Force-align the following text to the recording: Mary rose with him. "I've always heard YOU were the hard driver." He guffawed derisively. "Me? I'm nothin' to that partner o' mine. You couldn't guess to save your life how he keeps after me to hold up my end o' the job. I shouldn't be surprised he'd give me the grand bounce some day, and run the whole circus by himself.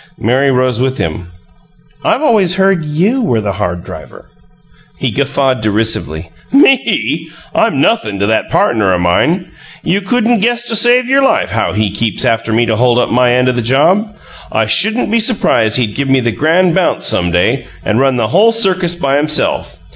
Mary 0.19 0.49
rose 0.51 0.81
with 0.81 0.97
him. 0.97 1.27
"I've 2.03 2.23
always 2.23 2.55
heard 2.55 2.83
YOU 2.83 3.21
were 3.21 3.39
the 3.39 3.51
hard 3.51 3.83
driver." 3.83 4.31
He 4.97 5.11
guffawed 5.11 5.61
derisively. 5.61 6.31
"Me? 6.51 7.27
I'm 7.53 7.79
nothin' 7.79 8.17
to 8.17 8.25
that 8.25 8.49
partner 8.49 8.91
o' 8.95 8.97
mine. 8.97 9.51
You 9.83 10.01
couldn't 10.01 10.39
guess 10.39 10.63
to 10.69 10.75
save 10.75 11.05
your 11.07 11.21
life 11.21 11.51
how 11.51 11.73
he 11.73 11.91
keeps 11.91 12.25
after 12.25 12.51
me 12.51 12.65
to 12.65 12.77
hold 12.77 12.97
up 12.97 13.11
my 13.11 13.31
end 13.33 13.47
o' 13.47 13.51
the 13.51 13.61
job. 13.61 14.15
I 14.51 14.65
shouldn't 14.65 15.11
be 15.11 15.19
surprised 15.19 15.77
he'd 15.77 15.93
give 15.93 16.09
me 16.09 16.19
the 16.19 16.31
grand 16.31 16.73
bounce 16.73 17.05
some 17.05 17.29
day, 17.29 17.67
and 17.85 17.99
run 17.99 18.15
the 18.15 18.29
whole 18.29 18.51
circus 18.51 18.95
by 18.95 19.17
himself. 19.17 19.77